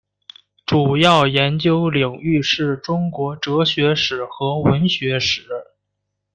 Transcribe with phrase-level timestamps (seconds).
[0.65, 5.45] 主要研究领域是中国哲学史和文学史。